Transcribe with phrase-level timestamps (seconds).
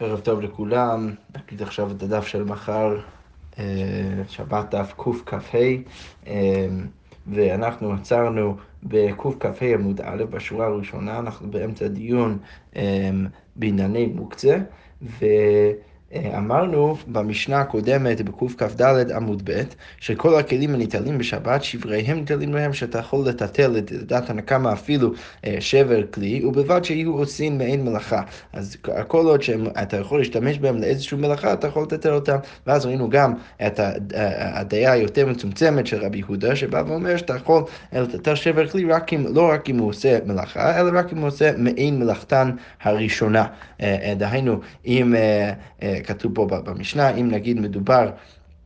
[0.00, 3.00] ערב טוב לכולם, נגיד עכשיו את הדף של מחר,
[3.58, 3.64] אה,
[4.28, 5.58] שבת דף קכ"ה,
[6.26, 6.68] אה,
[7.26, 12.38] ואנחנו עצרנו בקכ"ה עמוד א', בשורה הראשונה, אנחנו באמצע דיון
[12.76, 13.10] אה,
[13.56, 14.58] בענייני מוקצה,
[15.02, 15.24] ו...
[16.16, 19.62] אמרנו במשנה הקודמת, בקכ"ד עמוד ב',
[20.00, 25.12] שכל הכלים הניטלים בשבת, שבריהם ניטלים להם, שאתה יכול לטטל את דת הנקמה אפילו
[25.46, 28.22] אה, שבר כלי, ובלבד שיהיו עושים מעין מלאכה.
[28.52, 28.76] אז
[29.08, 32.36] כל עוד שאתה יכול להשתמש בהם לאיזושהי מלאכה, אתה יכול לטטל אותם.
[32.66, 33.34] ואז ראינו גם
[33.66, 33.80] את
[34.54, 39.26] הדעה היותר מצומצמת של רבי יהודה, שבא ואומר שאתה יכול לטטל שבר כלי רק אם,
[39.34, 42.50] לא רק אם הוא עושה מלאכה, אלא רק אם הוא עושה מעין מלאכתן
[42.82, 43.46] הראשונה.
[43.80, 45.14] אה, אה, דהיינו, אם...
[46.02, 48.10] כתוב פה במשנה, אם נגיד מדובר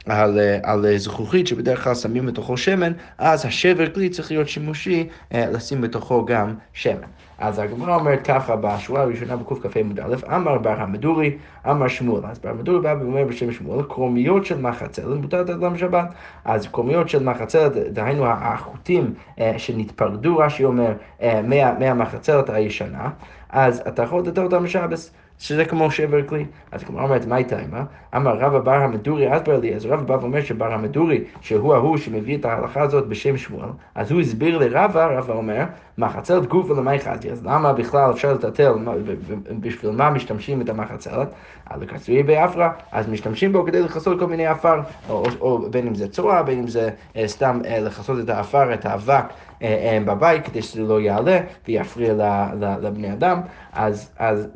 [0.07, 5.51] על, על זכוכית שבדרך כלל שמים בתוכו שמן, אז השבר כלי צריך להיות שימושי אה,
[5.51, 7.09] לשים בתוכו גם שמן.
[7.39, 11.37] אז הגמרא אומרת ככה בשורה הראשונה בקכ"ה עמוד א', אמר בר המדורי,
[11.71, 12.27] אמר שמואל.
[12.27, 16.09] אז בר המדורי בא ואומר בשם שמואל, קרומיות של מחצלת מותרת אדם שבת.
[16.45, 21.43] אז קרומיות של מחצלת, דהיינו החוטים אה, שנתפרדו, רש"י אומר, אה,
[21.79, 23.11] מהמחצלת הישנה,
[23.51, 25.11] אז אתה יכול לתת אותם בשבס.
[25.39, 26.45] שזה כמו שבר כלי.
[26.73, 27.85] אז הגמרא אומרת, מה איתה אימה?
[28.17, 32.37] אמר רבא בר המדורי אסבר לי, אז רבא בא ואומר שבר המדורי, שהוא ההוא שמביא
[32.37, 35.65] את ההלכה הזאת בשם שמואל, אז הוא הסביר לרבא, רבא אומר,
[35.99, 38.73] מחצלת גוף ולמי חזי, אז למה בכלל אפשר לטלטל,
[39.61, 41.29] בשביל מה משתמשים את המחצלת?
[41.67, 45.87] על לקצרי באפרה, אז משתמשים בו כדי לכסות כל מיני עפר, או, או, או בין
[45.87, 49.25] אם זה צורה, בין אם זה אה, סתם אה, לכסות את העפר, את האבק.
[49.65, 52.15] אה, אה, בבית כדי שזה לא יעלה ויפריע
[52.83, 53.41] לבני אדם,
[53.73, 54.49] אז, אז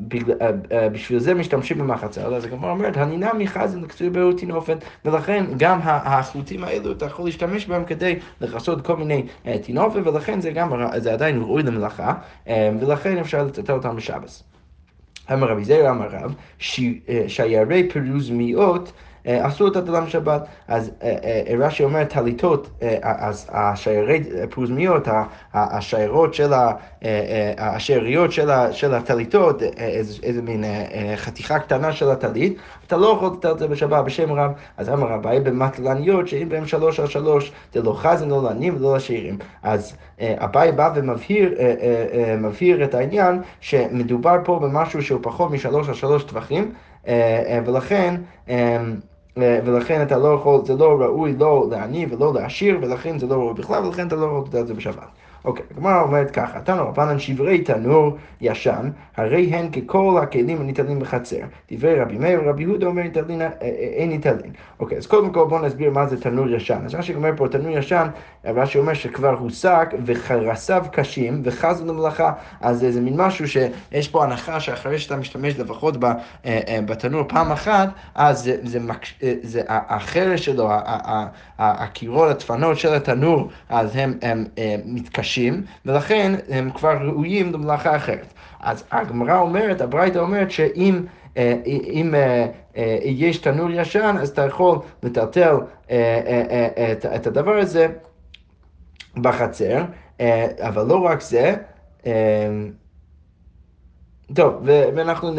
[0.73, 5.81] אה, בשביל זה משתמשים במחצה, אז הגמרא אומרת, הנינה מחזן לקצוי בראות תינופת, ולכן גם
[5.83, 9.27] החוטים האלו, אתה יכול להשתמש בהם כדי לכסות כל מיני
[9.63, 12.15] תינופת, ולכן זה גם, זה עדיין ראוי למלאכה,
[12.81, 14.43] ולכן אפשר לטטל אותם בשבס.
[15.33, 16.35] אמר רבי זרע אמר רב,
[17.29, 18.91] שיירי פירוז מיעוט
[19.25, 20.47] עשו אותה דלם שבת.
[20.69, 25.09] אז אה, אה, רש"י אומר טליתות, אה, אז השיירי פרוזמיות,
[25.55, 26.53] השיירות של
[27.59, 28.33] השאריות
[28.73, 29.63] של הטליתות,
[30.23, 30.65] איזה מין
[31.17, 34.53] חתיכה קטנה של הטלית, אתה לא יכול לתת את זה בשבת בשם רב.
[34.77, 38.97] אז אמר רבי במטלניות שאין בהם שלוש על שלוש, זה לא חזן, לא לעניים ולא
[38.97, 39.39] לשאירים.
[39.63, 46.73] אז אביי בא ומבהיר את העניין שמדובר פה במשהו שהוא פחות משלוש על שלוש טווחים.
[47.67, 48.21] ולכן
[49.37, 53.55] ולכן אתה לא יכול, זה לא ראוי לא לעני ולא לעשיר, ולכן זה לא ראוי
[53.55, 55.18] בכלל, ולכן אתה לא יכול לתת את זה בשבת.
[55.45, 61.37] אוקיי, הגמרא אומרת ככה, תנו רבנן שברי תנור ישן, הרי הן ככל הכלים הניטלים בחצר.
[61.71, 64.53] דברי רבי מאיר ורבי יהודה אומר ניטלין, אה, אה, אין ניטלין.
[64.81, 66.79] אוקיי, אז קודם כל בואו נסביר מה זה תנור ישן.
[66.85, 68.09] אז רש"י אומר פה תנור ישן,
[68.45, 72.33] רש"י אומר שכבר הוסק וחרסיו קשים וחזו למלאכה.
[72.61, 77.89] אז זה מין משהו שיש פה הנחה שאחרי שאתה משתמש לפחות אה, בתנור פעם אחת,
[78.15, 78.79] אז זה, זה,
[79.21, 80.71] זה, זה החרש שלו,
[81.59, 85.28] הקירות, הדפנות של התנור, אז הם, הם, הם מתקשים.
[85.29, 88.33] קשים, ולכן הם כבר ראויים למלאכה אחרת.
[88.61, 91.01] אז הגמרא אומרת, הברייתא אומרת שאם
[91.37, 92.47] אה, אם אה,
[92.77, 95.57] אה, יש תנור ישן, אז אתה יכול לטלטל
[97.17, 97.87] את הדבר הזה
[99.17, 99.85] בחצר,
[100.61, 101.55] אבל לא רק זה,
[104.35, 105.33] טוב, ואנחנו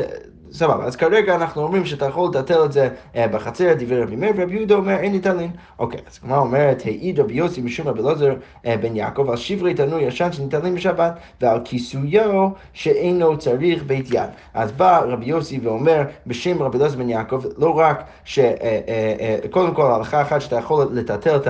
[0.51, 4.33] סבבה, אז כרגע אנחנו אומרים שאתה יכול לטלטל את זה אה, בחצר, דברי רבי מאיר,
[4.37, 5.51] ורבי יהודה אומר אין ניטלין.
[5.79, 8.33] אוקיי, אז כמו אומרת, העיד רבי יוסי משום רבי אלעזר
[8.65, 14.29] אה, בן יעקב על שברי תנור ישן שניטלים בשבת, ועל כיסויו שאינו צריך בית יד.
[14.53, 19.91] אז בא רבי יוסי ואומר בשם רבי אלעזר בן יעקב, לא רק שקודם אה, כל
[19.91, 21.47] הלכה אחת שאתה יכול לטלטל את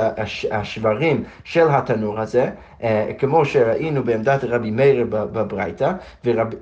[0.52, 2.50] השברים של התנור הזה,
[3.18, 5.92] כמו שראינו בעמדת רבי מאיר בברייתא,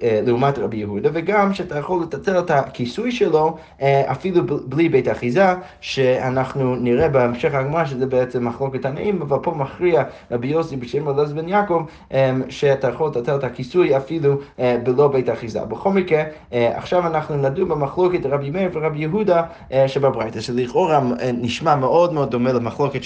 [0.01, 5.45] לעומת רבי יהודה, וגם שאתה יכול לבטל את הכיסוי שלו אה, אפילו בלי בית אחיזה,
[5.81, 11.35] שאנחנו נראה בהמשך הגמרא שזה בעצם מחלוקת תנאים, אבל פה מכריע רבי יוסי בשם אלעזר
[11.35, 11.83] בן יעקב,
[12.13, 15.59] אה, שאתה יכול לבטל את הכיסוי אפילו אה, בלא בית אחיזה.
[15.65, 19.43] בכל מקרה, עכשיו אנחנו נדון במחלוקת רבי מאיר ורבי יהודה
[19.87, 20.99] שבברייתא, שלכאורה
[21.33, 22.99] נשמע מאוד מאוד דומה למחלוקת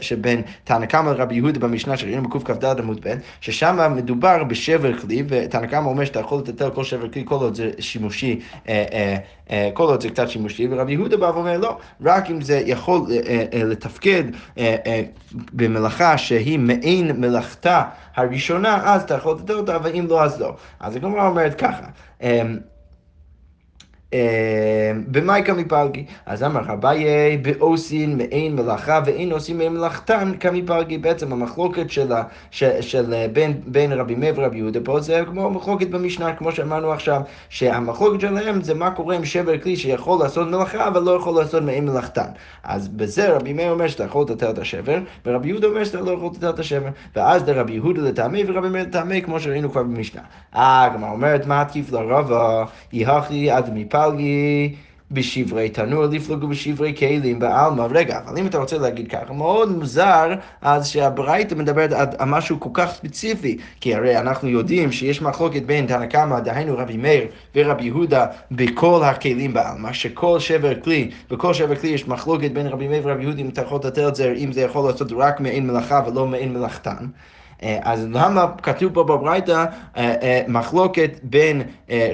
[0.00, 5.66] שבין תנא קמא לרבי יהודה במשנה שראינו בקכ"ד עמוד ב', ששם מדובר בשבר כלי, ותנא
[5.66, 9.16] קמא אומר שאתה יכול לטלטל כל שבר כלי כל עוד זה שימושי אה, אה,
[9.50, 13.06] אה, כל עוד זה קצת שימושי, ורבי יהודה בא ואומר לא, רק אם זה יכול
[13.52, 14.24] לתפקד
[15.52, 17.82] במלאכה שהיא מעין מלאכתה
[18.16, 20.54] הראשונה, אז אתה יכול לתת אותה, ואם לא, אז לא.
[20.80, 21.86] אז הגמרא אומרת ככה.
[25.08, 26.04] במאי כמפלגי.
[26.26, 30.98] אז אמר אביי באוסין מעין מלאכה ואין עושים מעין מלאכתן כמפלגי.
[30.98, 32.12] בעצם המחלוקת של,
[32.50, 36.92] של, של בין, בין רבי מאיר ורבי יהודה פה זה כמו מחלוקת במשנה, כמו שאמרנו
[36.92, 41.40] עכשיו, שהמחלוקת שלהם זה מה קורה עם שבר כלי שיכול לעשות מלאכה אבל לא יכול
[41.40, 42.28] לעשות מעין מלאכתן.
[42.64, 46.10] אז בזה רבי מאיר אומר שאתה יכול לטטל את השבר, ורבי יהודה אומר שאתה לא
[46.10, 46.88] יכול לטטל את השבר.
[47.16, 50.20] ואז לרבי יהודה לטעמי ורבי מאיר לטעמי, כמו שראינו כבר במשנה.
[50.56, 53.74] אה, הגמרא אומרת, מה התקיף לרבה, יהכי עד
[54.08, 54.74] מפלגי.
[55.10, 57.86] בשברי תנור, לפלוגו בשברי כלים בעלמא.
[57.90, 62.70] רגע, אבל אם אתה רוצה להגיד ככה, מאוד מוזר אז שהברייתא מדברת על משהו כל
[62.72, 67.84] כך ספציפי, כי הרי אנחנו יודעים שיש מחלוקת בין תנא קמא, דהיינו רבי מאיר ורבי
[67.84, 73.02] יהודה, בכל הכלים בעלמא, שכל שבר כלי, בכל שבר כלי יש מחלוקת בין רבי מאיר
[73.04, 76.02] ורבי יהודה, אם אתה יכול לתת את זה, אם זה יכול לעשות רק מעין מלאכה
[76.06, 77.06] ולא מעין מלאכתן.
[77.62, 79.64] אה, אז למה כתוב פה בברייתא
[79.96, 81.62] אה, אה, מחלוקת בין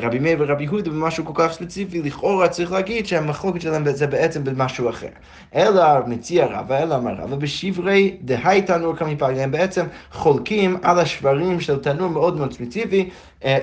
[0.03, 2.03] רבי מאיר ורבי יהודה במשהו כל כך ספציפי?
[2.03, 5.09] לכאורה צריך להגיד שהמחלוקת שלהם זה בעצם במשהו אחר.
[5.55, 11.61] אלא מציע רבא, אלא אמר רבא, בשברי דהי תנור כמפלגה, הם בעצם חולקים על השברים
[11.61, 13.11] של תנור מאוד מאוד ספציפי.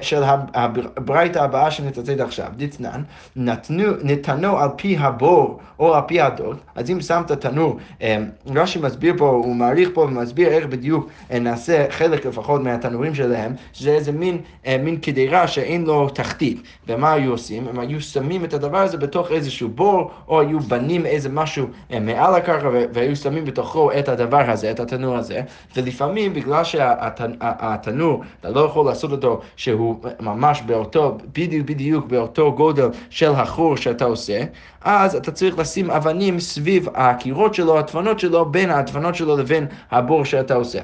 [0.02, 0.24] של
[0.54, 3.02] הברייתא הבאה שנצטט עכשיו, דתנן,
[4.04, 7.78] נתנו על פי הבור או על פי הדוד, אז אם שמת תנור,
[8.56, 13.54] רש"י מסביר פה, הוא מעריך פה ומסביר איך בדיוק נעשה למעשה חלק לפחות מהתנורים שלהם,
[13.74, 16.62] שזה איזה מין, אה, מין קדירה שאין לו תחתית.
[16.88, 17.68] ומה היו עושים?
[17.68, 22.00] הם היו שמים את הדבר הזה בתוך איזשהו בור, או היו בנים איזה משהו אה,
[22.00, 25.42] מעל הקרקע, והיו שמים בתוכו את הדבר הזה, את התנור הזה,
[25.76, 32.88] ולפעמים בגלל שהתנור, אתה לא יכול לעשות אותו שהוא ממש באותו, בדיוק בדיוק באותו גודל
[33.10, 34.44] של החור שאתה עושה,
[34.82, 40.26] אז אתה צריך לשים אבנים סביב הקירות שלו, הדפנות שלו, בין הדפנות שלו לבין הבור
[40.26, 40.80] שאתה עושה.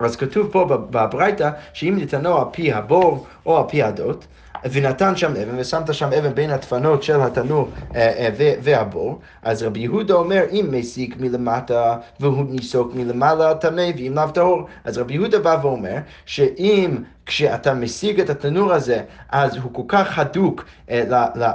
[0.00, 4.26] אז כתוב פה בברייתא, שאם ניתנו על פי הבור או על פי הדות,
[4.72, 9.80] ונתן שם אבן, ושמת שם אבן בין הדפנות של התנור אה, אה, והבור, אז רבי
[9.80, 14.66] יהודה אומר, אם מסיק מלמטה והוא ניסוק מלמעלה טמא, ואם לאו טהור.
[14.84, 15.96] אז רבי יהודה בא ואומר,
[16.26, 16.96] שאם
[17.26, 21.04] כשאתה משיג את התנור הזה, אז הוא כל כך הדוק אה,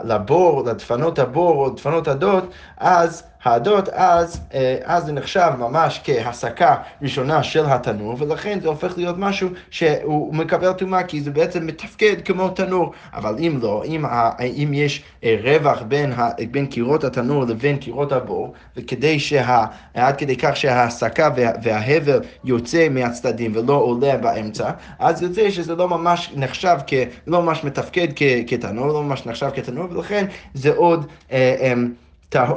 [0.03, 2.43] לבור, לדפנות הבור או לדפנות הדות,
[2.77, 8.97] אז העדות, אז, אה, אז זה נחשב ממש כהסקה ראשונה של התנור, ולכן זה הופך
[8.97, 12.93] להיות משהו שהוא מקבל טומאה, כי זה בעצם מתפקד כמו תנור.
[13.13, 14.05] אבל אם לא, אם,
[14.39, 16.13] אם יש אה, רווח בין,
[16.51, 19.65] בין קירות התנור לבין קירות הבור, וכדי שה...
[19.93, 25.89] עד כדי כך שההסקה וה, וההבל יוצא מהצדדים ולא עולה באמצע, אז יוצא שזה לא
[25.89, 26.93] ממש נחשב כ...
[27.27, 31.05] לא ממש מתפקד כ, כתנור, לא ממש נחשב כתנור, ולכן זה עוד...
[31.31, 31.73] אה, אה,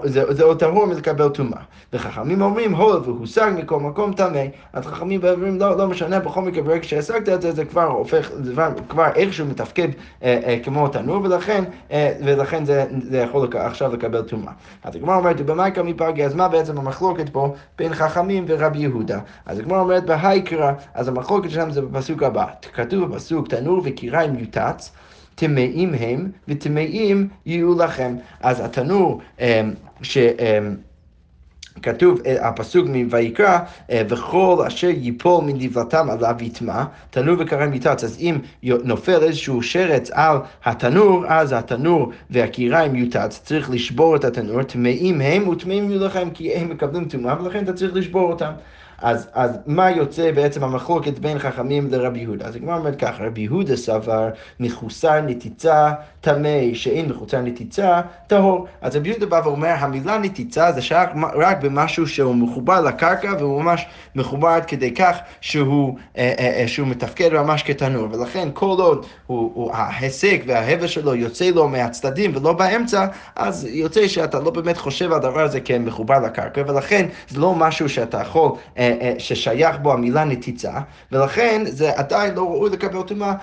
[0.05, 1.61] זה, עוד טהור מלקבל טומאה.
[1.93, 4.43] וחכמים אומרים, הול והושג מכל מקום טמא,
[4.73, 8.31] אז חכמים אומרים, לא, לא משנה, בכל מקרה, ברגע שהשגת את זה, זה כבר הופך,
[8.43, 8.53] זה
[8.89, 9.89] כבר איכשהו מתפקד
[10.23, 14.53] אה, אה, כמו תנור, ולכן, אה, ולכן זה, זה יכול לק, עכשיו לקבל טומאה.
[14.85, 19.19] אז הגמרא אומרת, במאיקה מפרגי, אז מה בעצם המחלוקת פה בין חכמים ורבי יהודה?
[19.47, 22.47] אז הגמרא אומרת, בהייקרא, אז המחלוקת שלהם זה בפסוק הבא.
[22.73, 24.93] כתוב בפסוק, תנור וקיריים יוטץ.
[25.35, 28.17] טמאים הם וטמאים יהיו לכם.
[28.41, 30.19] אז התנור אמ, ש...
[30.19, 30.75] אמ,
[31.83, 33.59] כתוב, אה, הפסוק מויקרא,
[33.91, 38.05] אה, וכל אשר ייפול מנבלתם עליו יטמע, תנור וקרן מיתץ.
[38.05, 44.63] אז אם נופל איזשהו שרץ על התנור, אז התנור והקיריים יוטץ, צריך לשבור את התנור,
[44.63, 48.53] טמאים הם וטמאים יהיו לכם, כי הם מקבלים טומאה, ולכן אתה צריך לשבור אותם.
[49.05, 52.47] אז, אז מה יוצא בעצם המחלוקת בין חכמים לרבי יהודה?
[52.47, 54.29] אז הגמרא אומרת ככה, רבי יהודה סבר
[54.61, 58.67] מחוסר נתיצה טמא, שאין מחוסר נתיצה טהור.
[58.81, 63.63] אז רבי יהודה בא ואומר, המילה נתיצה זה שייך רק במשהו שהוא מחובר לקרקע והוא
[63.63, 68.09] ממש מחובר עד כדי כך שהוא, אה, אה, אה, שהוא מתפקד ממש כתנור.
[68.13, 73.07] ולכן כל עוד הוא, הוא, ההישג וההבל שלו יוצא לו מהצדדים ולא באמצע,
[73.37, 77.89] אז יוצא שאתה לא באמת חושב על הדבר הזה כמחובר לקרקע, ולכן זה לא משהו
[77.89, 78.51] שאתה יכול...
[78.79, 80.73] אה, ששייך בו המילה נתיצה,
[81.13, 83.35] ולכן זה עדיין לא ראוי לקבל טומאה,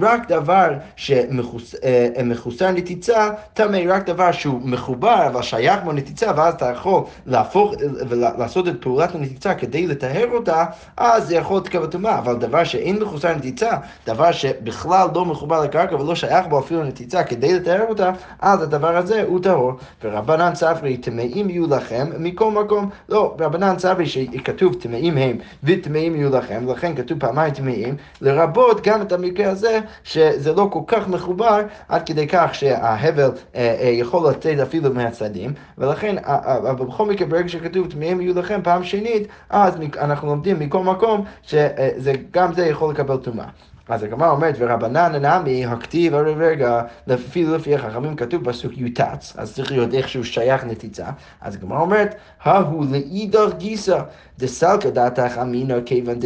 [0.00, 6.54] רק דבר שמחוסר אה, נתיצה, טמא רק דבר שהוא מחובר, אבל שייך בו נתיצה, ואז
[6.54, 7.74] אתה יכול להפוך
[8.08, 10.64] ולעשות את פעולת הנתיצה כדי לטהר אותה,
[10.96, 13.70] אז זה יכול לקבל טומאה, אבל דבר שאין מחוסר נתיצה,
[14.06, 18.96] דבר שבכלל לא מחובר לקרקע ולא שייך בו אפילו נתיצה כדי לטהר אותה, אז הדבר
[18.96, 19.72] הזה הוא טהור.
[20.04, 26.36] ורבנן ספרי טמאים יהיו לכם מכל מקום, לא, רבנן ספרי שכתוב טמאים הם וטמאים יהיו
[26.36, 31.60] לכם, לכן כתוב פעמיים טמאים, לרבות גם את המקרה הזה, שזה לא כל כך מחובר
[31.88, 37.48] עד כדי כך שההבל אה, אה, יכול לתת אפילו מהצדדים, ולכן אבל בכל מקרה ברגע
[37.48, 43.16] שכתוב טמאים יהיו לכם פעם שנית, אז אנחנו לומדים מכל מקום שגם זה יכול לקבל
[43.16, 43.46] טומאה.
[43.88, 46.82] אז הגמרא אומרת, ורבנן נמי, הכתיב הרי רגע,
[47.14, 51.06] אפילו לפי החכמים כתוב פסוק יוטץ, אז צריך להיות איכשהו שייך נתיצה.
[51.40, 54.00] אז הגמרא אומרת, ההוא לאידך גיסא,
[54.38, 56.18] דסלקא דעתך אמינא כיוון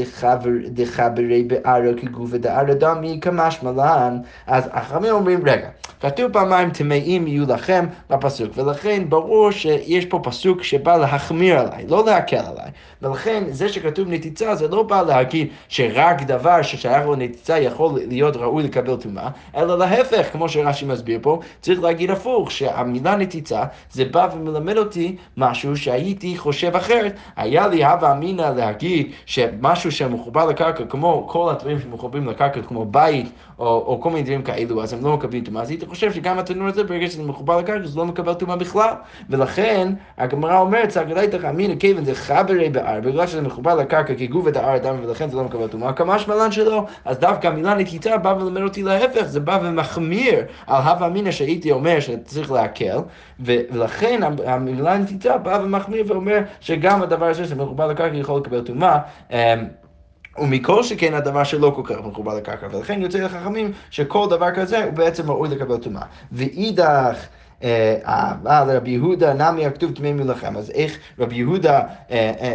[0.69, 4.19] דחברי בערא כגופה דערא דמי כמשמע לן.
[4.47, 5.69] אז החכמים אומרים, רגע,
[6.01, 12.07] כתוב פעמיים טמאים יהיו לכם בפסוק, ולכן ברור שיש פה פסוק שבא להחמיר עליי, לא
[12.07, 12.71] להקל עליי.
[13.03, 18.37] ולכן זה שכתוב נתיצה זה לא בא להגיד שרק דבר ששייך לו נתיצה יכול להיות
[18.37, 24.05] ראוי לקבל טומאה, אלא להפך, כמו שרש"י מסביר פה, צריך להגיד הפוך, שהמילה נתיצה זה
[24.05, 27.17] בא ומלמד אותי משהו שהייתי חושב אחרת.
[27.37, 33.27] היה לי הווה אמינא להגיד שמשהו שמחובר לקרקע, כמו כל הדברים שמחוברים לקרקע, כמו בית
[33.59, 35.63] או, כל מיני דברים כאלו, אז הם לא מקבלים טומאה.
[35.63, 38.95] אז הייתי חושב שגם התנור הזה, ברגע שזה מחובר לקרקע, זה לא מקבל טומאה בכלל.
[39.31, 41.75] ולכן, הגמרא אומרת, סגרייתך אמינא
[42.05, 45.67] זה חברי בער, בגלל שזה מחובר לקרקע כגוף את הער אדם, ולכן זה לא מקבל
[45.67, 45.93] טומאה.
[45.93, 50.83] כמה שמלן שלו, אז דווקא המילה נקיטה באה ולמד אותי להפך, זה בא ומחמיר על
[50.83, 52.99] הווה אמינא שהייתי אומר שצריך להקל,
[53.41, 58.99] ולכן המילה נקיטה באה ומחמיר ואומר שגם הדבר הזה שמחובר לקרקע יכול לקבל טומאה.
[60.41, 64.93] ומכל שכן הדבר שלא כל כך מחובר לקרקע, ולכן יוצא לחכמים שכל דבר כזה הוא
[64.93, 66.03] בעצם ראוי לקבל טומאה.
[66.33, 67.27] ואידך
[68.05, 71.81] אבל רבי יהודה נמי הכתוב טמאים מלחם, אז איך רבי יהודה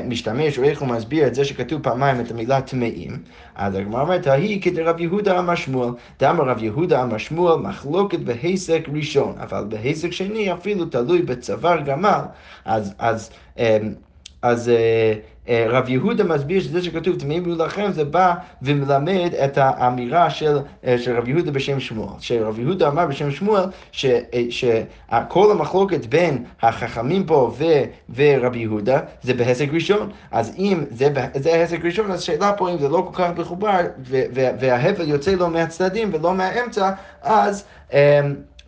[0.05, 3.17] משתמש, או איך הוא מסביר את זה שכתוב פעמיים את המילה טמאים,
[3.55, 8.81] אז הגמרא אומרת, ההיא כדרבי יהודה אמר שמואל, דאמר רב יהודה אמר שמואל, מחלוקת בהיסק
[8.93, 12.21] ראשון, אבל בהיסק שני אפילו תלוי בצוואר גמל,
[12.65, 13.29] אז, אז,
[14.41, 15.13] אז אה,
[15.49, 21.17] רב יהודה מסביר שזה שכתוב יהיו לכם, זה בא ומלמד את האמירה של, אה, של
[21.17, 22.13] רב יהודה בשם שמואל.
[22.19, 27.63] שרב יהודה אמר בשם שמואל אה, שכל המחלוקת בין החכמים פה ו,
[28.15, 30.09] ורבי יהודה זה בהישג ראשון.
[30.31, 33.79] אז אם זה, זה ההישג ראשון, אז שאלה פה אם זה לא כל כך מחובר
[34.59, 37.65] וההבל יוצא לו מהצדדים ולא מהאמצע, אז...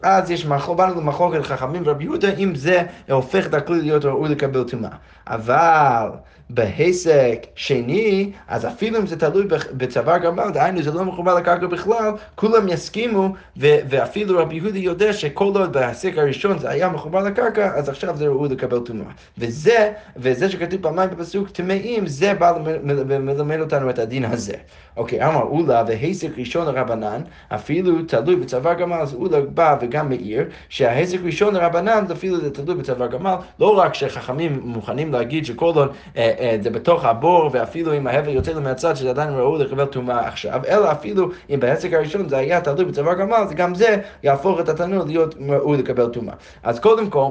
[0.02, 4.64] אז יש באנו למחלוקת חכמים ורבי יהודה, אם זה הופך את הכלי להיות ראוי לקבל
[4.64, 4.90] טומאה.
[5.28, 6.10] אבל
[6.50, 12.12] בהיסק שני, אז אפילו אם זה תלוי בצוואר גמל, דהיינו זה לא מחובר לקרקע בכלל,
[12.36, 17.72] כולם יסכימו, ו- ואפילו רבי יהודי יודע שכל עוד בהיסק הראשון זה היה מחובר לקרקע,
[17.76, 19.06] אז עכשיו זה ראוי לקבל טומאה.
[19.38, 24.54] וזה, וזה שכתוב פעמיים בפסוק טמאים, זה בא ללמד אותנו את הדין הזה.
[24.98, 30.46] אוקיי, אמר אולה והיסק ראשון לרבנן, אפילו תלוי בצוואר גמל, אז אולה בא וגם מאיר,
[30.70, 35.92] שההיסק ראשון לרבנן, אפילו זה תלוי בצוואר גמל, לא רק שחכמים מוכנים להגיד שכל עוד
[36.18, 39.86] אה, אה, זה בתוך הבור, ואפילו אם ההבל יוצא לו מהצד, שזה עדיין ראוי לקבל
[39.86, 43.98] טומאה עכשיו, אלא אפילו אם בהסק הראשון זה היה תלוי בצוואר גמל, אז גם זה
[44.24, 46.34] יהפוך את התנור להיות ראוי לקבל טומאה.
[46.64, 47.30] אז קודם כל,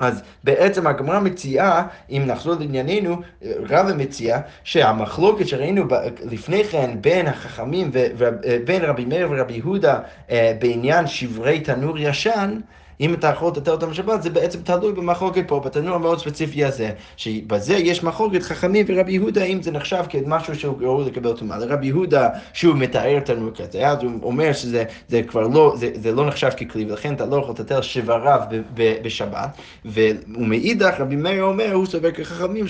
[0.00, 5.84] אז בעצם הגמרא מציעה, אם נחזור לענייננו, רבא מציע שהמחלוקת שראינו
[6.30, 9.98] לפני כן בין החכמים ובין רבי מאיר ורבי יהודה
[10.30, 12.60] אה, בעניין שברי תנור ישן,
[13.00, 16.90] אם אתה יכול לטטל אותם בשבת, זה בעצם תלוי במחלוקת פה, בתנור המאוד ספציפי הזה,
[17.16, 21.58] שבזה יש מחלוקת חכמים ורבי יהודה, אם זה נחשב כמשהו שהוא ראוי לקבל טומאה.
[21.58, 26.12] לרבי יהודה, שהוא מתאר תנור כזה, אז הוא אומר שזה זה כבר לא, זה, זה
[26.12, 28.40] לא נחשב ככלי, ולכן אתה לא יכול לטטל שבריו
[28.74, 32.66] בשבת, ומאידך רבי מאיר אומר, הוא סובר כחכמים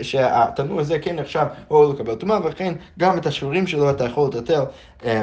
[0.00, 4.62] שהתנור הזה כן נחשב ראוי לקבל טומאה, ולכן גם את השברים שלו אתה יכול לטטל
[5.04, 5.22] אה,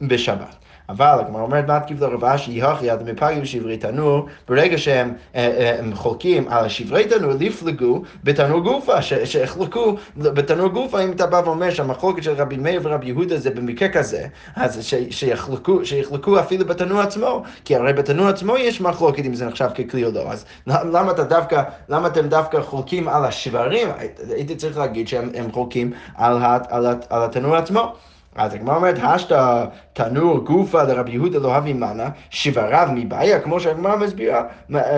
[0.00, 0.56] בשבת.
[0.90, 5.80] אבל הגמרא אומרת מתקיף לרב אשי, הכי עד מפגים שברי תנור, ברגע שהם אה, אה,
[5.94, 12.22] חולקים על השברי תנור, לפלגו בתנור גופה, שיחלקו בתנור גופה, אם אתה בא ואומר שהמחלוקת
[12.22, 14.80] של רבי מאיר ורבי יהודה זה במקרה כזה, אז
[15.10, 20.04] שיחלקו, שיחלקו אפילו בתנור עצמו, כי הרי בתנור עצמו יש מחלוקת אם זה נחשב ככלי
[20.04, 23.88] או לא, אז למה אתה דווקא, למה אתם דווקא חולקים על השברים?
[24.30, 27.94] הייתי צריך להגיד שהם חולקים על, על, על התנור עצמו.
[28.36, 33.96] אז הגמרא אומרת, השתא תנור גופה לרבי יהודה לא הבי מנה, שבריו מבעיה, כמו שהגמרא
[33.96, 34.42] מסבירה,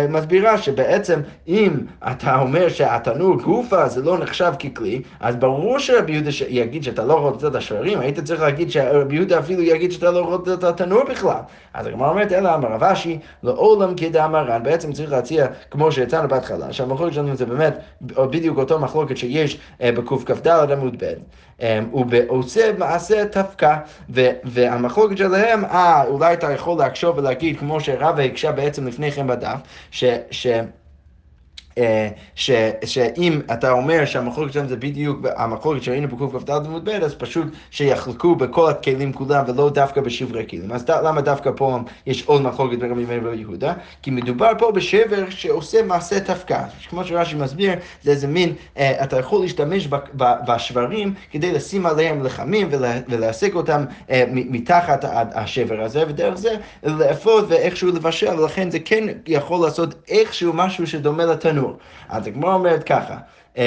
[0.08, 1.70] מסבירה שבעצם אם
[2.12, 7.14] אתה אומר שהתנור גופה זה לא נחשב ככלי, אז ברור שרבי יהודה יגיד שאתה לא
[7.14, 11.04] רוצה את השברים, היית צריך להגיד שרבי יהודה אפילו יגיד שאתה לא רוצה את התנור
[11.10, 11.40] בכלל.
[11.74, 16.72] אז הגמרא אומרת, אלא אמר רב אשי, לעולם כדאמרן, בעצם צריך להציע, כמו שיצאנו בהתחלה,
[16.72, 21.12] שהמחלוקת שלנו זה באמת בדיוק אותו מחלוקת שיש אה, בקכ"ד עמוד ב'.
[21.62, 23.78] אמ, ובעושה מעשה תפקה,
[24.44, 29.58] והמחלוקת שלהם, אה, אולי אתה יכול לחשוב ולהגיד, כמו שרבא הקשה בעצם לפני כן בדף,
[29.90, 30.04] ש...
[30.30, 30.46] ש
[32.34, 32.50] ש,
[32.84, 38.34] שאם אתה אומר שהמחלוקת שלהם זה בדיוק המחלוקת שראינו בקכ"ד עמוד ב', אז פשוט שיחלקו
[38.34, 40.72] בכל הכלים כולם ולא דווקא בשברי כלים.
[40.72, 43.72] אז למה דווקא פה יש עוד מחלוקת בין רבי מאיר ויהודה?
[44.02, 46.64] כי מדובר פה בשבר שעושה מעשה תפקה.
[46.88, 52.68] כמו שרש"י מסביר, זה איזה מין, אה, אתה יכול להשתמש בשברים כדי לשים עליהם לחמים
[53.08, 59.66] ולהעסיק אותם אה, מתחת השבר הזה, ודרך זה לאפות ואיכשהו לבשל, ולכן זה כן יכול
[59.66, 61.61] לעשות איכשהו משהו שדומה לתנור.
[62.08, 63.16] אז הגמרא אומרת ככה,
[63.56, 63.62] אמ,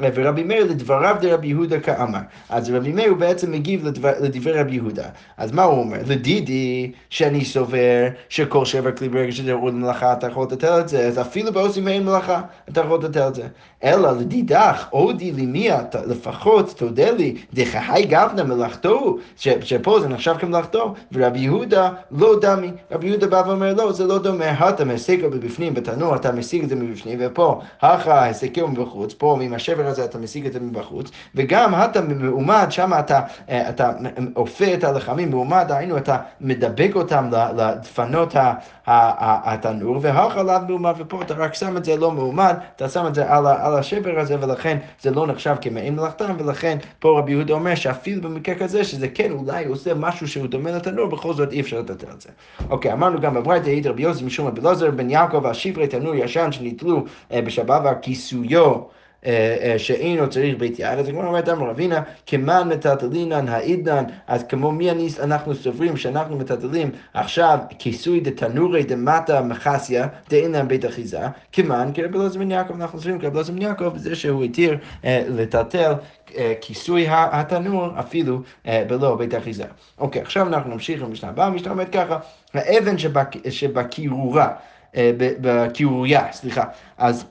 [0.00, 2.18] ורבי מאיר לדבריו דרבי יהודה כאמר.
[2.48, 5.04] אז רבי מאיר הוא בעצם מגיב לדבר, לדברי רבי יהודה.
[5.36, 5.98] אז מה הוא אומר?
[6.06, 11.06] לדידי שאני סובר שכל שבר כלי ברגע שזה ירוד מלאכה אתה יכול לטטל את זה,
[11.06, 13.42] אז אפילו בעושים אין מלאכה אתה יכול לטטל את זה.
[13.84, 21.38] אלא לדידך, אודי למיה, לפחות תודה לי, דחי גבנה מלאכתו, שפה זה נחשב כמלאכתו, ורבי
[21.38, 22.70] יהודה לא דמי.
[22.90, 26.68] רבי יהודה בא ואומר לא, זה לא דומה, אתה משיג מבפנים בתנור, אתה משיג את
[26.68, 31.10] זה מבפנים, ופה, הכא הסקר מבחוץ, פה עם השבר הזה אתה משיג את זה מבחוץ,
[31.34, 33.20] וגם אתה מעומד, שם אתה,
[34.36, 38.34] אופה את הלחמים, מעומד, היינו, אתה מדבק אותם לדפנות
[38.86, 43.32] התנור, והחלב מעומד, ופה אתה רק שם את זה לא מעומד, אתה שם את זה
[43.32, 47.74] על, על השבר הזה, ולכן זה לא נחשב כמעין מלאכתם, ולכן פה רבי יהודה אומר
[47.74, 51.80] שאפילו במקרה כזה, שזה כן אולי עושה משהו שהוא דומה לתנור, בכל זאת אי אפשר
[51.80, 52.28] לתת את זה.
[52.70, 56.14] אוקיי, אמרנו גם בברייתא, העיד רבי יוסי משום רבי אלעזר בן יעקב על שברי תנור
[56.14, 58.78] ישן שנתלו אה, בשבת וכיסויו אה,
[59.78, 64.90] שאינו צריך בית יד, אז הגמרא אומרת, אמר רבינה, כמן מטלטלינן העידן, אז כמו מי
[64.90, 71.20] הניס אנחנו סוברים שאנחנו מטלטלים עכשיו כיסוי דתנורי דמטה מחסיה, דאין להם בית אחיזה,
[71.52, 75.22] כמן כרבי אלעזר בן יעקב, אנחנו סוברים כרבי אלעזר בן יעקב, זה שהוא התיר אה,
[75.28, 75.92] לטלטל
[76.60, 79.64] כיסוי התנור אפילו בלא בית אחיזה.
[79.98, 82.18] אוקיי, עכשיו אנחנו נמשיך למשנה הבאה, המשנה אומרת ככה,
[82.54, 82.94] האבן
[83.50, 84.48] שבקירורה,
[85.40, 86.64] בקירוריה, סליחה,
[86.98, 87.24] אז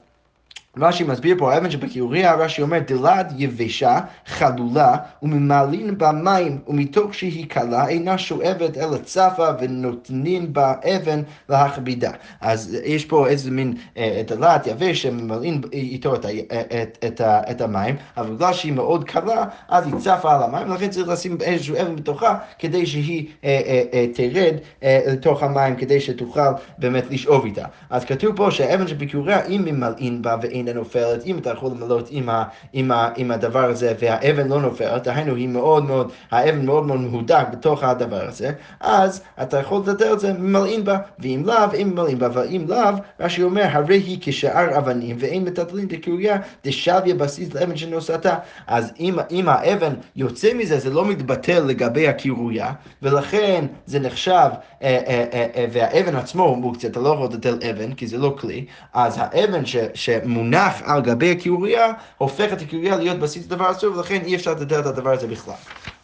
[0.77, 7.46] רש"י מסביר פה, האבן שבקיוריה, רש"י אומר, דלת יבשה, חלולה, וממלאים בה מים, ומתוך שהיא
[7.50, 12.12] קלה, אינה שואבת אלא צפה, ונותנים בה אבן להכבידה.
[12.41, 17.96] אז יש פה איזה מין אה, דלת יבש, שממלאים איתו את, את, את, את המים,
[18.17, 21.96] אבל בגלל שהיא מאוד קלה, אז היא צפה על המים, ולכן צריך לשים איזשהו אבן
[21.96, 26.41] בתוכה, כדי שהיא אה, אה, אה, תרד אה, לתוך המים, כדי שתוכל
[26.77, 27.65] באמת לשאוב איתה.
[27.89, 32.07] אז כתוב פה שהאבן שבקיוריה, אם ממלאים בה ואין אינה נופלת, אם אתה יכול למלות
[32.12, 32.43] עם, ה,
[32.74, 37.00] עם, ה, עם הדבר הזה והאבן לא נופלת, דהיינו היא מאוד מאוד, האבן מאוד מאוד
[37.00, 41.89] מהודק בתוך הדבר הזה, אז אתה יכול לדבר את זה, ממלאים בה, ואם לאו, אם
[41.89, 47.54] ממלאים בה, ואם לאו, רש"י אומר, הרי היא כשאר אבנים, ואין מטלטלין דקרויה דשביה בסיס
[47.54, 48.36] לאבן שנוסעתה.
[48.67, 54.49] אז אם, אם האבן יוצא מזה, זה לא מתבטל לגבי הקירויה, ולכן זה נחשב, אה,
[54.82, 58.36] אה, אה, אה, והאבן עצמו הוא מוקצה, אתה לא יכול לטלטל אבן, כי זה לא
[58.39, 63.72] כלי, אז האבן ש, שמונח מונח על גבי הקירוריה, הופך את הקירוריה להיות בסיס לדבר
[63.72, 65.54] אסור, ולכן אי אפשר לדבר את הדבר הזה בכלל.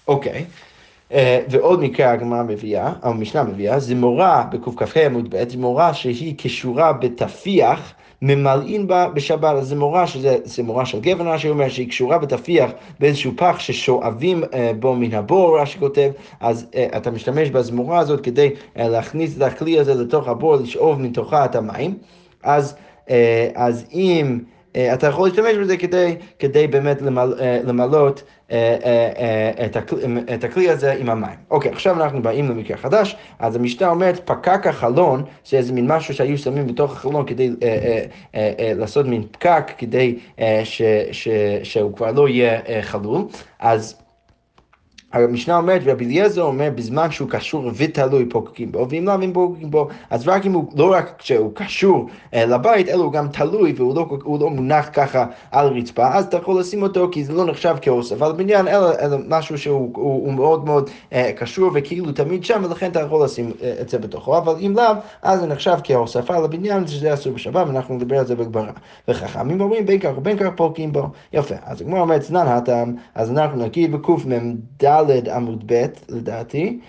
[0.07, 0.45] אוקיי.
[1.09, 1.13] Uh,
[1.49, 6.93] ועוד מקרה הגמרא מביאה, המשנה מביאה, זה מורה בקכ"ה עמוד ב', זה מורה שהיא קשורה
[6.93, 12.17] בתפיח, ממלאים בה בשבת, אז זה מורה שזה מורה של גבר, רש"י אומר שהיא קשורה
[12.17, 14.47] בתפיח באיזשהו פח ששואבים uh,
[14.79, 19.41] בו מן הבור, רש"י כותב, אז uh, אתה משתמש בזמורה הזאת כדי uh, להכניס את
[19.41, 21.97] הכלי הזה לתוך הבור, לשאוב מתוכה את המים,
[22.43, 22.90] אז אה,
[23.55, 24.39] אז אם...
[24.75, 28.23] אה, אתה יכול להשתמש בזה כדי, כדי באמת אה, למלות
[30.35, 31.35] את הכלי, הזה עם המים.
[31.51, 36.13] אוקיי, עכשיו אנחנו באים למקרה חדש, אז המשנה אומרת פקק החלון, זה איזה מין משהו
[36.13, 37.49] שהיו שמים בתוך החלון כדי
[38.59, 40.19] לעשות מין פקק, כדי
[40.63, 41.27] ש, ש,
[41.63, 43.21] שהוא כבר לא יהיה חלול,
[43.59, 43.95] אז
[45.13, 49.71] המשנה אומרת, רבי אליעזר אומר, בזמן שהוא קשור ותלוי פוקקים בו, ואם לא, אם פוקקים
[49.71, 53.73] בו, אז רק אם הוא, לא רק כשהוא קשור אה, לבית, אלא הוא גם תלוי
[53.77, 54.07] והוא לא,
[54.39, 58.21] לא מונח ככה על רצפה, אז אתה יכול לשים אותו, כי זה לא נחשב כאוסף
[58.21, 62.61] על בניין, אלא, אלא משהו שהוא הוא, הוא מאוד מאוד אה, קשור וכאילו תמיד שם,
[62.65, 66.39] ולכן אתה יכול לשים אה, את זה בתוכו, אבל אם לאו, אז זה נחשב כהוספה
[66.39, 68.71] לבניין, שזה אסור בשבת, ואנחנו נדבר על זה בגברה.
[69.07, 71.07] וחכמים אומרים, בין כך ובין כך פוקקים בו.
[71.33, 76.79] יפה, אז הגמרא אומרת, סנן הטעם, אז אנחנו נגיד בקמ"ד עמוד ב', לדעתי.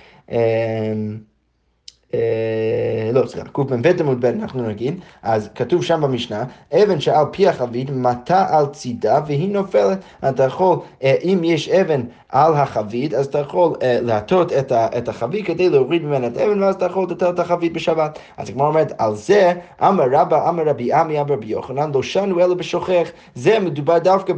[3.13, 7.91] לא, סליחה, קמ"ב עמוד ב' אנחנו נגיד, אז כתוב שם במשנה, אבן שעל פי החבית
[7.91, 9.99] מטה על צידה והיא נופלת.
[10.29, 15.47] אתה יכול, אה, אם יש אבן על החבית, אז אתה יכול אה, להטות את, החבית
[15.47, 18.19] כדי להוריד ממנה את האבן, ואז אתה יכול לטטל את החבית בשבת.
[18.37, 22.41] אז הגמרא אומרת, על זה, אמר רבא, אמר רבי עמי, אמר רבי יוחנן, לא שנו
[22.41, 23.09] אלא בשוכח.
[23.35, 24.33] זה מדובר דווקא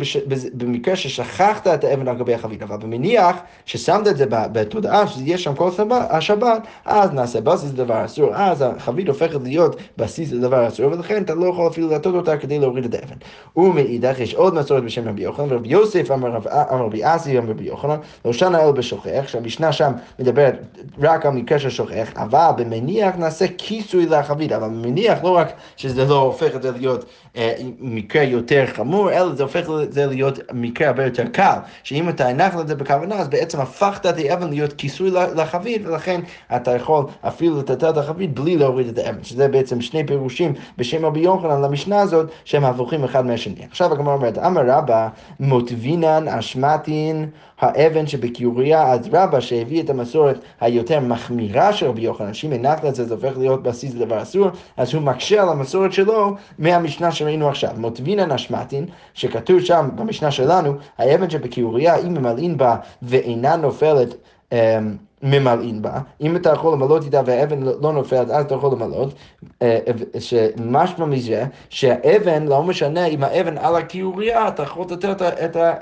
[0.54, 5.38] במקרה ששכחת את האבן על גבי החבית, אבל במניח ששמת את זה בתודעה, שזה יהיה
[5.38, 10.92] שם כל השבת, אז נעשה בסיס דבר אסור, אז החבית הופכת להיות בסיס לדבר אסור,
[10.92, 13.16] ולכן אתה לא יכול אפילו להטות אותה כדי להוריד את האבן.
[13.56, 16.38] ומאידך יש עוד מסורת בשם רבי יוחנן, ורבי יוסף אמר
[16.70, 20.54] רבי אסי אמר רבי יוחנן, לא שנה אל בשוכח, שהמשנה שם מדברת
[21.00, 26.04] רק על מקרה של שוכח, אבל במניח נעשה כיסוי לחבית, אבל במניח לא רק שזה
[26.04, 27.04] לא הופך את זה להיות
[27.36, 32.08] אה, מקרה יותר חמור, אלא זה הופך את זה להיות מקרה הרבה יותר קל, שאם
[32.08, 36.20] אתה הנחת את זה בכוונה, אז בעצם הפכת את האבן להיות כיסוי לחבית, ולכן
[36.56, 41.06] אתה יכול אפילו לטטל את החבית בלי להוריד את האבן, שזה בעצם שני פירושים בשם
[41.06, 43.64] רבי יוחנן למשנה הזאת, שהם הפוכים אחד מהשני.
[43.70, 45.08] עכשיו הגמרא אומרת, אמר רבא
[45.40, 47.28] מוטבינן אשמתין
[47.60, 52.94] האבן שבקיוריה, אז רבא שהביא את המסורת היותר מחמירה של רבי יוחנן, שאם הנחת את
[52.94, 57.70] זה, הופך להיות בסיס לדבר אסור, אז הוא מקשה על המסורת שלו מהמשנה שראינו עכשיו.
[57.76, 64.14] מוטבינן אשמתין, שכתוב שם במשנה שלנו, האבן שבקיוריה, אם ממלאים בה ואינה נופלת,
[64.52, 68.72] אמ, ממלאים בה, אם אתה יכול למלות איתה והאבן לא, לא נופלת, אז אתה יכול
[68.72, 69.14] למלות,
[69.62, 69.78] אה,
[70.18, 75.22] שמשמע מזה שהאבן, לא משנה אם האבן על הכיעוריה, אתה יכול לתת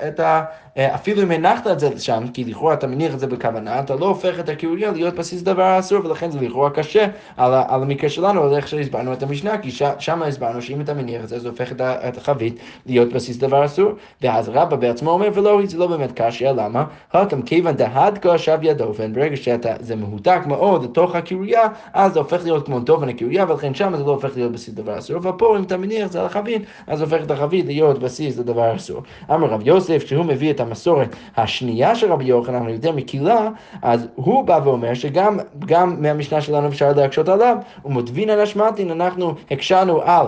[0.07, 0.43] את ה...
[0.77, 3.95] אה, אפילו אם הנחת את זה שם, כי לכאורה אתה מניח את זה בכוונה, אתה
[3.95, 7.05] לא הופך את הכיעוריה להיות בסיס דבר אסור, ולכן זה לכאורה קשה
[7.37, 11.23] על, על המקרה שלנו, על איך שהסברנו את המשנה, כי שם הסברנו שאם אתה מניח
[11.23, 13.91] את זה, זה הופך את החבית להיות בסיס דבר אסור.
[14.21, 16.85] ואז רבא בעצמו אומר, ולא, זה לא באמת קשה, למה?
[17.13, 21.61] הותם כיוון דהדקה שב ידו, וברגע שזה מהותק מאוד לתוך הכיעוריה,
[21.93, 24.99] אז זה הופך להיות כמו דופן הכיעוריה, ולכן שם זה לא הופך להיות בסיס דבר
[24.99, 25.17] אסור.
[25.23, 28.75] ופה אם אתה מניח את זה על החבית, אז הופך את החבית להיות בסיס לדבר
[28.75, 29.01] אסור.
[29.31, 33.49] אמר רב יוסף, כשהוא מביא את המסורת השנייה של רבי יוחנן, יותר מקילה,
[33.81, 35.37] אז הוא בא ואומר שגם
[36.01, 40.27] מהמשנה שלנו אפשר להקשות עליו, ומודבין על השמטין, אנחנו הקשנו על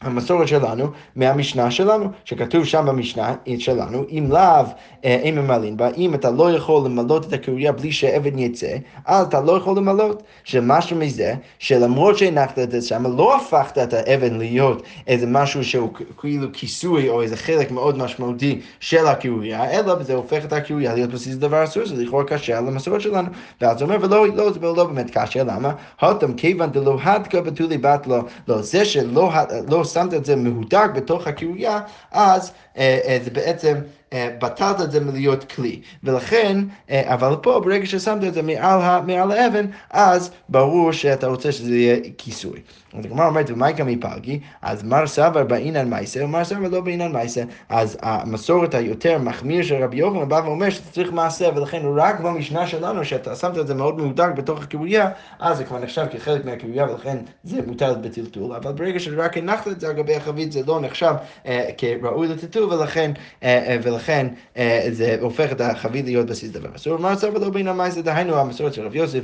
[0.00, 4.64] המסורת שלנו מהמשנה שלנו, שכתוב שם במשנה שלנו, אם לאו
[5.02, 9.26] אין אה, ממלאים בה, אם אתה לא יכול למלות את הקריאה בלי שאבן יצא, אז
[9.26, 10.22] אתה לא יכול למלות.
[10.44, 15.90] שמשהו מזה, שלמרות שהנחת את זה שם, לא הפכת את האבן להיות איזה משהו שהוא
[16.18, 21.10] כאילו כיסוי או איזה חלק מאוד משמעותי של הקריאה, אלא זה הופך את הקריאה להיות
[21.10, 23.28] בסיס דבר אסור, זה לכאורה קשה על המסורת שלנו.
[23.60, 25.72] ואז הוא אומר, ולא, לא, זה לא באמת קשה, למה?
[26.00, 29.30] הותם כיוון דלא הדקה בתולי בת לו, לא, זה שלא
[29.68, 33.74] לא שמת את זה מהודק בתוך הקריה, אז אה, אה, זה בעצם...
[34.12, 35.80] אה, בטלת את זה מלהיות כלי.
[36.04, 36.58] ולכן,
[36.90, 41.76] אה, אבל פה, ברגע ששמת את זה מעל, מעל האבן, אז ברור שאתה רוצה שזה
[41.76, 42.60] יהיה כיסוי.
[42.98, 44.40] אז הגמרא אומרת, ומאי גם מפלגי?
[44.62, 47.42] אז מר סבר באינן מייסה, ומר סבר לא באינן מייסה.
[47.68, 52.66] אז המסורת היותר מחמיר של רבי יוחנן בא ואומר שאתה צריך מעשה, ולכן רק במשנה
[52.66, 56.84] שלנו, שאתה שמת את זה מאוד מהודק בתוך הקריה, אז זה כבר נחשב כחלק מהקריה,
[56.84, 58.54] ולכן זה מוטל בטלטול.
[58.54, 61.14] אבל ברגע שרק הנחת את זה על גבי החבית, זה לא נחשב
[61.46, 66.68] אה, כראוי לטלטול, ולכן, אה, אה, ולכן אה, זה הופך את החבית להיות בסיס דבר
[66.76, 66.94] אסור.
[66.94, 69.20] ומר סבר לא באינן מייסה, דהיינו המסורת של רבי יוסף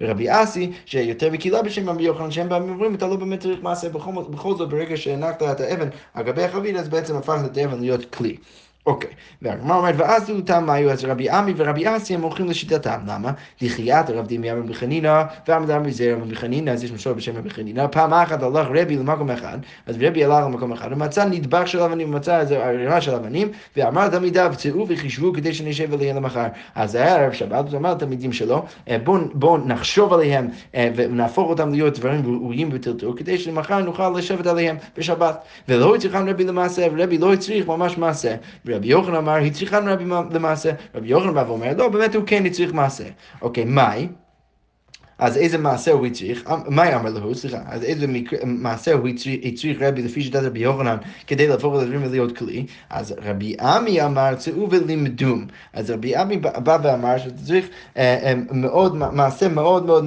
[0.00, 3.88] ורבי, אסי, שיותר מקהילה בשם רבי יוחנן, שהם באים ואומרים אתה לא באמת צריך מעשה,
[3.88, 8.14] בכל, זאת ברגע שהענקת את האבן על גבי החבית, אז בעצם הפכת את האבן להיות
[8.14, 8.36] כלי.
[8.88, 9.10] אוקיי,
[9.42, 13.32] והגמרא אומרת, ואז זהותם מה היו אז רבי עמי ורבי אסי הם הולכים לשיטתם, למה?
[13.62, 17.86] דחיית רב דימי רבי חנינא ועמדה מזה רבי חנינא, אז יש משור בשם רבי חנינא,
[17.86, 22.10] פעם אחת הלך רבי למקום אחד, אז רבי הלך למקום אחד, ומצא נדבך של אבנים,
[22.10, 26.46] ומצא איזה ערימה של אבנים, ואמר לתלמידיו, צאו וחישבו כדי שנשב עליהם למחר.
[26.74, 28.64] אז היה ערב שבת, הוא אמר לתלמידים שלו,
[29.04, 34.76] בואו בוא נחשוב עליהם ונהפוך אותם להיות דברים ראויים וטלטול, כדי שמחר נוכל לשבת עליהם
[34.98, 35.44] בשבת.
[35.68, 35.96] ולא
[37.04, 38.77] רבי לא.
[38.78, 40.70] רבי יוחנן אמר, הצליחן רבי למעשה.
[40.94, 43.04] רבי יוחנן בא ואומר, לא, באמת הוא כן הצליח מעשה.
[43.42, 44.08] אוקיי, מאי?
[45.18, 46.50] אז איזה מעשה הוא הצריך?
[46.68, 47.34] מה אמר לו?
[47.34, 48.06] סליחה, אז איזה
[48.44, 49.08] מעשה הוא
[49.44, 52.66] הצריך רבי לפי שיטת רבי יוחנן כדי להפוך את הדברים ולהיות כלי?
[52.90, 55.46] אז רבי עמי אמר צאו ולימדום.
[55.72, 60.04] אז רבי עמי בא ואמר שאתה צריך אה, אה, מאוד, מעשה מאוד מאוד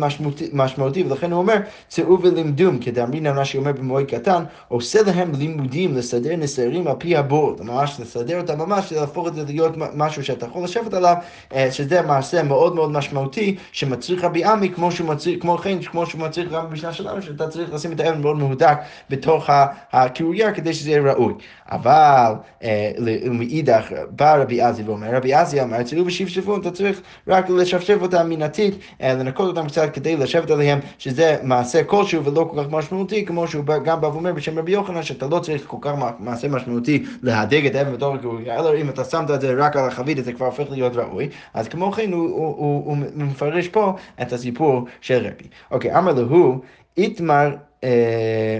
[0.53, 6.35] משמעותי, ולכן הוא אומר צאו ולימדום, כדאמרינא מה שאומר במועד קטן, עושה להם לימודים לסדר
[6.35, 10.63] נסרים על פי הבור, ממש לסדר אותם ממש, להפוך את זה להיות משהו שאתה יכול
[10.63, 11.15] לשבת עליו,
[11.55, 16.05] אה, שזה מעשה מאוד מאוד משמעותי שמצריך רבי עמי כמו שהוא מצריך, כמו כן, כמו
[16.05, 18.77] שהוא מצריך גם במשנה שלנו, שאתה צריך לשים את האבן מאוד מהודק
[19.09, 19.49] בתוך
[19.91, 21.33] הקריה כדי שזה יהיה ראוי.
[21.71, 22.33] אבל
[22.63, 22.91] אה,
[23.31, 28.29] מאידך בא רבי עזי ואומר, רבי עזי אמר, צאו ושפשפו, אתה צריך רק לשפשף אותם
[28.29, 33.25] מנתית, אה, לנקות אותם קצת כדי לשבת עליהם, שזה מעשה כלשהו ולא כל כך משמעותי,
[33.25, 37.03] כמו שהוא גם בא ואומר בשם רבי יוחנן, שאתה לא צריך כל כך מעשה משמעותי
[37.23, 40.33] להדק את האבן בתוך הקריה, אלא אם אתה שמת את זה רק על החבית, זה
[40.33, 41.29] כבר הופך להיות ראוי.
[41.53, 45.47] אז כמו כן הוא, הוא, הוא, הוא מפרש פה את הסיפור של רבי.
[45.71, 46.61] אוקיי, אמר לו,
[46.97, 47.55] איתמר...
[47.83, 48.59] אה,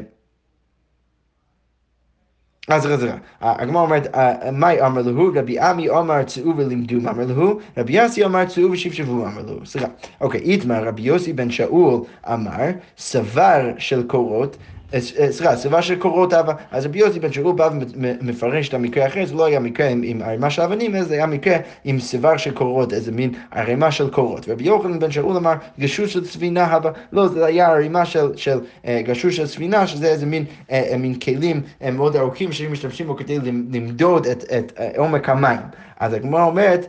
[2.67, 4.07] אז רגע, הגמרא אומרת,
[4.53, 9.25] מאי אמר להו, רבי עמי אמר צאו ולימדו אמר להו, רבי יוסי אמר צאו ושבשבו
[9.25, 9.65] אמר להו.
[9.65, 9.87] סליחה,
[10.21, 12.65] אוקיי, איתמר, רבי יוסי בן שאול אמר,
[12.97, 14.57] סבר של קורות,
[14.99, 16.53] סליחה, סביבה של קורות אהבה.
[16.71, 17.69] אז רבי יוסי בן שאול בא
[18.21, 21.57] ומפרש את המקרה האחר, זה לא היה מקרה עם, ערימה של אבנים, זה היה מקרה
[21.83, 24.45] עם סביבה של קורות, איזה מין ערימה של קורות.
[24.47, 28.59] ורבי יוחנן בן שאול אמר, גשוש של ספינה הבא, לא, זה היה ערימה של, של
[28.59, 30.45] uh, גשוש של ספינה, שזה איזה מין,
[30.97, 33.37] מין כלים מאוד ארוכים שהיו משתמשים בו כדי
[33.71, 35.59] למדוד את, את עומק המים.
[35.99, 36.85] אז הגמרא אומרת,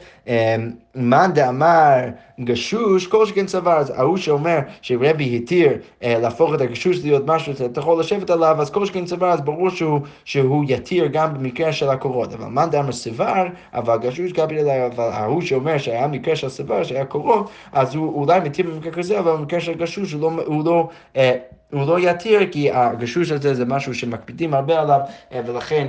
[0.95, 1.99] מאן דאמר
[2.41, 7.57] גשוש, כל שכן סבר, אז ההוא שאומר שרבי התיר אה, להפוך את הגשוש להיות משהו
[7.57, 11.73] שאתה יכול לשבת עליו, אז כל שכן סבר, אז ברור שהוא, שהוא יתיר גם במקרה
[11.73, 12.33] של הקורות.
[12.33, 16.85] אבל מאן דאמר סבר, אבל גשוש גבי אליי, אבל ההוא שאומר שהיה מקרה של סבר,
[16.85, 20.43] שהיה קורות, אז הוא אולי מתיר במקרה כזה, אבל במקרה של גשוש הוא לא...
[20.47, 21.37] הוא לא אה,
[21.73, 25.01] הוא לא יתיר כי הגשוש הזה זה משהו שמקפידים הרבה עליו
[25.33, 25.87] ולכן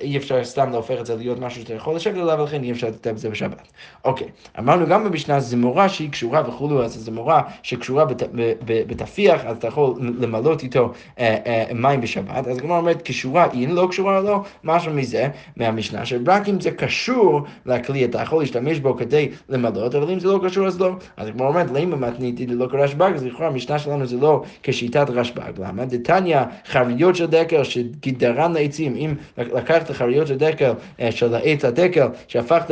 [0.00, 2.86] אי אפשר סתם להופך את זה להיות משהו שאתה יכול לשבת עליו ולכן אי אפשר
[2.86, 3.68] לתת את זה בשבת.
[4.04, 8.22] אוקיי, אמרנו גם במשנה זמורה שהיא קשורה וכולו, אז זמורה שקשורה בת,
[8.66, 13.70] בתפיח, אז אתה יכול למלות איתו אה, אה, מים בשבת, אז הגמרא אומרת קשורה אין,
[13.70, 18.96] לא קשורה לא, משהו מזה, מהמשנה, שרק אם זה קשור לכלי אתה יכול להשתמש בו
[18.96, 20.92] כדי למלות, אבל אם זה לא קשור אז לא.
[21.16, 25.52] אז הגמרא אומרת, למה מתניתי ללא קרשב"ג, אז לכאורה המשנה שלנו זה לא כשיטת רשב"ג,
[25.58, 25.84] למה?
[25.84, 32.08] דתניא חריות של דקל שגידרן לעצים, אם לקחת חריות של דקל, אה, של העץ הדקל,
[32.28, 32.70] שהפכת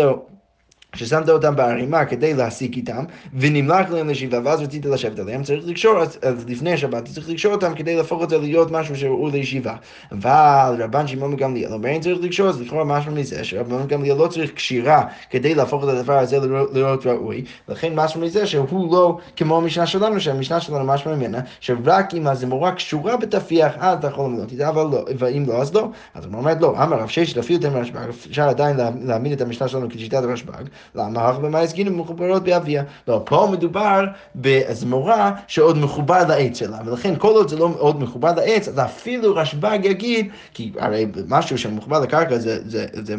[0.97, 6.03] ששמת אותם בערימה כדי להסיק איתם, ונמלח להם לשבעה, ואז רצית לשבת עליהם, צריך לקשור,
[6.03, 9.75] אז לפני השבת צריך לקשור אותם כדי להפוך את זה להיות משהו שראוי לישיבה.
[10.13, 14.27] אבל רבן שמעון גמליאל אומר, אין צריך לקשור, אז לכאורה משהו מזה, שרבן גמליאל לא
[14.27, 16.39] צריך קשירה כדי להפוך את הדבר הזה
[16.73, 22.15] לראות ראוי, לכן משהו מזה שהוא לא כמו המשנה שלנו, שהמשנה שלנו משהו ממנה, שרק
[22.15, 25.89] אם הזמורה קשורה בתפיח, אז אתה יכול למנות איתה, אבל לא, ואם לא, אז לא.
[26.15, 29.69] אז הוא אומר, לא, אמר רב ששת, אפילו תן רשב"ג, אפשר עדיין להעמיד את המשנה
[29.69, 30.65] שלנו כשיטת רשב"ג.
[30.95, 31.31] למה?
[31.31, 32.83] אך במה הסגינו מחוברות באביה.
[33.09, 34.05] לא, פה מדובר
[34.37, 39.35] בזמורה שעוד מחובר לעץ שלה, ולכן כל עוד זה לא עוד מחובר לעץ, אז אפילו
[39.35, 43.15] רשב"ג יגיד, כי הרי משהו שמחובר לקרקע זה, זה, זה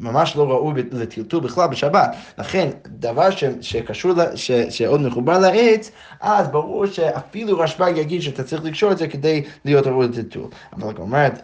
[0.00, 2.16] ממש לא ראוי לטלטול בכלל בשבת.
[2.38, 5.90] לכן, דבר ש, שקשור, ש, שעוד מחובר לעץ,
[6.20, 10.48] אז ברור שאפילו רשב"ג יגיד שאתה צריך לקשור את זה כדי להיות ראוי לטלטול.
[10.72, 10.88] אבל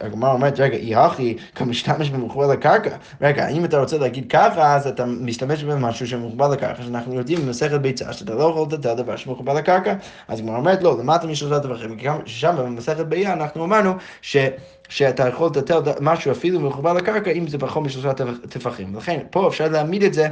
[0.00, 2.96] הגמרא אומרת, רגע, אי הכי כמשתמש במחובר לקרקע.
[3.20, 7.46] רגע, אם אתה רוצה להגיד ככה, אז אתה משתמש להשתמש במשהו שמחובר לקרקע, שאנחנו יודעים
[7.46, 9.94] במסכת ביצה, שאתה לא יכול לתת דבר שמחובר לקרקע,
[10.28, 14.36] אז היא אומרת לא, למטה משלושה טווחים, ששם במסכת ביאה אנחנו אמרנו ש...
[14.88, 18.12] שאתה יכול לטלטל משהו אפילו מחובר לקרקע, אם זה פחות משלושה
[18.48, 18.96] טפחים.
[18.96, 20.28] לכן, פה אפשר להעמיד את זה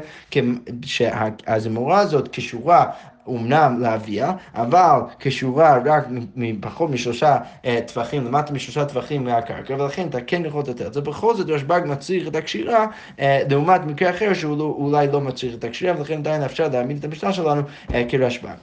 [0.83, 2.85] שהזמורה הזאת קשורה
[3.29, 6.05] אומנם לאביה, אבל קשורה רק
[6.37, 11.01] מפחות משלושה אה, טווחים, למטה משלושה טווחים מהקרקע, ולכן אתה כן יכול לתת את זה.
[11.01, 12.87] בכל זאת רשב"ג מצריך את הקשירה,
[13.21, 16.99] אה, לעומת מקרה אחר שהוא לא, אולי לא מצריך את הקשירה, ולכן עדיין אפשר להעמיד
[16.99, 17.63] את המשנה שלנו
[17.95, 18.55] אה, כרשב"ג.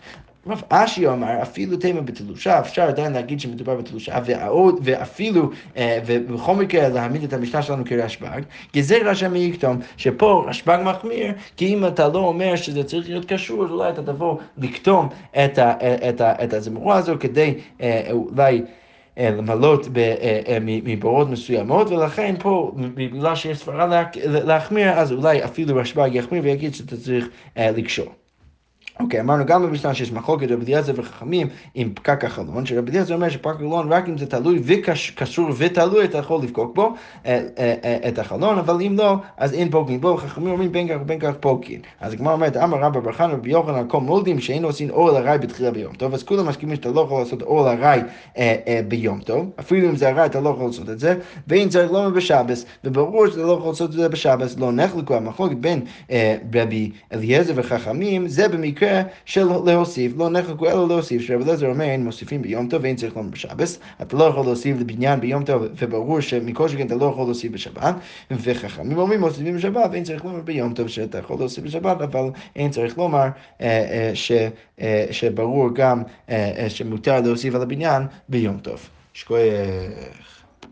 [0.48, 6.56] רב אשי אמר, אפילו תימה בתלושה, אפשר עדיין להגיד שמדובר בתלושה, ועוד, ואפילו, אה, ובכל
[6.56, 8.42] מקרה להעמיד את המשנה שלנו כרשב"ג,
[8.76, 13.66] גזר רשע מיקטום, שפה רשב"ג מחמיר, כי אם אתה לא אומר שזה צריך להיות קשור,
[13.66, 15.60] אז אולי אתה תבוא לקטום את,
[16.10, 18.62] את, את הזמורה הזו כדי אה, אולי...
[19.18, 19.88] למלות
[20.84, 26.98] מבורות מסוימות, ולכן פה, בגלל שיש סברה להחמיר, אז אולי אפילו רשב"ג יחמיר ויגיד שאתה
[26.98, 28.25] צריך לקשור.
[29.00, 33.16] אוקיי, okay, אמרנו גם במשנה שיש מחלוקת רבי אליעזר וחכמים עם פקק החלון, שרבי אליעזר
[33.16, 36.94] אומר שפקק החלון רק אם זה תלוי וקשור ותלוי אתה יכול לפקוק בו
[37.26, 40.88] אה, אה, אה, את החלון, אבל אם לא, אז אין פוקין בו, וחכמים אומרים בין
[40.88, 41.82] כך ובין כך פוקין.
[42.02, 45.18] אז הגמרא אומרת, אמר רבא בר חנא רבי יוחנן על כל מולדים שאין עושים אור
[45.18, 48.00] ארעי בתחילה ביום טוב, אז כולם מסכימים שאתה לא יכול לעשות אור ארעי
[48.88, 51.16] ביום טוב, אפילו אם זה ארעי אתה לא יכול לעשות את זה,
[51.48, 55.56] ואם צריך לא בשבס, וברור שאתה לא יכול לעשות את זה בשבס, לא נחלקו המחלוקת
[55.56, 55.82] בין
[56.56, 57.54] רבי אליעזר
[58.86, 62.96] מקרה של להוסיף, לא נחלקו אלא להוסיף, שרב אליעזר אומר, אין מוסיפים ביום טוב ואין
[62.96, 67.06] צריך לומר בשבס, אתה לא יכול להוסיף לבניין ביום טוב, וברור שמכל שכן אתה לא
[67.06, 67.96] יכול להוסיף בשבת,
[68.32, 72.72] וחכמים אומרים מוסיפים בשבת ואין צריך לומר ביום טוב שאתה יכול להוסיף בשבת, אבל אין
[72.72, 73.28] צריך לומר
[73.62, 74.32] אה, אה, ש,
[74.82, 76.04] אה, שברור גם
[76.68, 78.90] שמותר להוסיף על הבניין ביום טוב.
[79.14, 80.35] שכוח.